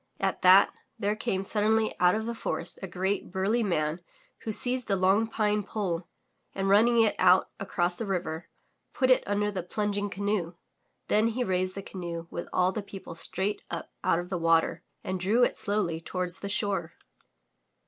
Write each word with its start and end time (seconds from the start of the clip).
At 0.19 0.41
that, 0.41 0.73
there 0.97 1.15
came 1.15 1.43
suddenly 1.43 1.93
out 1.99 2.15
of 2.15 2.25
the 2.25 2.33
forest 2.33 2.79
a 2.81 2.87
great, 2.87 3.29
burly 3.29 3.61
man 3.61 4.01
who 4.39 4.51
seized 4.51 4.89
a 4.89 4.95
long 4.95 5.27
pine 5.27 5.61
pole 5.61 6.07
and 6.55 6.67
running 6.67 7.03
it 7.03 7.15
out 7.19 7.51
across 7.59 7.97
the 7.97 8.07
river, 8.07 8.49
put 8.93 9.11
it 9.11 9.21
under 9.27 9.51
the 9.51 9.61
plunging 9.61 10.09
canoe. 10.09 10.53
Then 11.07 11.27
he 11.27 11.43
raised 11.43 11.75
the 11.75 11.83
canoe 11.83 12.25
with 12.31 12.49
all 12.51 12.71
the 12.71 12.81
people 12.81 13.13
straight 13.13 13.61
up 13.69 13.91
out 14.03 14.17
of 14.17 14.29
the 14.29 14.39
water 14.39 14.81
and 15.03 15.19
drew 15.19 15.43
it 15.43 15.55
slowly 15.55 16.01
toward 16.01 16.31
the 16.31 16.49
shore. 16.49 16.93